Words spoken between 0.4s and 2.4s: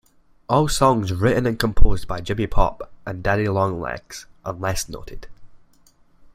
All songs written and composed by